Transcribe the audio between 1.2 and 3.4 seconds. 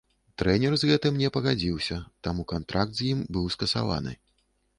не пагадзіўся, таму кантракт з ім